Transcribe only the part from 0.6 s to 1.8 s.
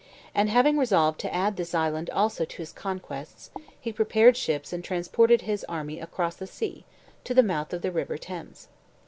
resolved to add this